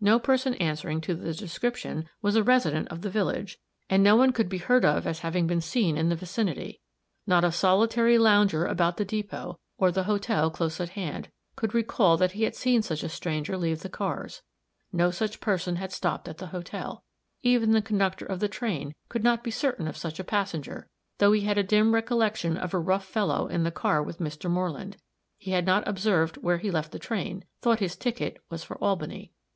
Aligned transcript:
No 0.00 0.20
person 0.20 0.54
answering 0.60 1.00
to 1.00 1.14
the 1.16 1.34
description 1.34 2.08
was 2.20 2.36
a 2.36 2.44
resident 2.44 2.86
of 2.86 3.00
the 3.00 3.10
village, 3.10 3.58
and 3.90 4.00
no 4.00 4.14
one 4.14 4.30
could 4.30 4.48
be 4.48 4.58
heard 4.58 4.84
of 4.84 5.08
as 5.08 5.18
having 5.26 5.48
been 5.48 5.60
seen 5.60 5.98
in 5.98 6.08
the 6.08 6.14
vicinity. 6.14 6.80
Not 7.26 7.42
a 7.42 7.50
solitary 7.50 8.16
lounger 8.16 8.64
about 8.64 8.96
the 8.96 9.04
depot, 9.04 9.58
or 9.76 9.90
the 9.90 10.04
hotel 10.04 10.52
close 10.52 10.78
at 10.80 10.90
hand, 10.90 11.32
could 11.56 11.74
recall 11.74 12.16
that 12.18 12.30
he 12.30 12.44
had 12.44 12.54
seen 12.54 12.80
such 12.82 13.02
a 13.02 13.08
stranger 13.08 13.58
leave 13.58 13.80
the 13.82 13.88
cars; 13.88 14.42
no 14.92 15.10
such 15.10 15.40
person 15.40 15.74
had 15.74 15.90
stopped 15.90 16.28
at 16.28 16.38
the 16.38 16.46
hotel; 16.54 17.02
even 17.42 17.72
the 17.72 17.82
conductor 17.82 18.24
of 18.24 18.38
the 18.38 18.46
train 18.48 18.94
could 19.08 19.24
not 19.24 19.42
be 19.42 19.50
certain 19.50 19.88
of 19.88 19.96
such 19.96 20.20
a 20.20 20.22
passenger, 20.22 20.88
though 21.18 21.32
he 21.32 21.40
had 21.40 21.58
a 21.58 21.64
dim 21.64 21.92
recollection 21.92 22.56
of 22.56 22.72
a 22.72 22.78
rough 22.78 23.04
fellow 23.04 23.48
in 23.48 23.64
the 23.64 23.72
car 23.72 24.00
with 24.00 24.20
Mr. 24.20 24.48
Moreland 24.48 24.98
he 25.38 25.50
had 25.50 25.66
not 25.66 25.82
observed 25.88 26.36
where 26.36 26.58
he 26.58 26.70
left 26.70 26.92
the 26.92 27.00
train 27.00 27.44
thought 27.60 27.80
his 27.80 27.96
ticket 27.96 28.36
was 28.48 28.62
for 28.62 28.78
Albany. 28.78 29.32